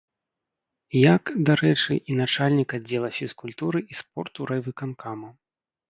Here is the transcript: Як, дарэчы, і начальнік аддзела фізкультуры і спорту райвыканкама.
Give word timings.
Як, 0.99 1.23
дарэчы, 1.51 1.93
і 1.99 2.11
начальнік 2.21 2.69
аддзела 2.81 3.13
фізкультуры 3.21 3.79
і 3.91 4.03
спорту 4.03 4.39
райвыканкама. 4.55 5.29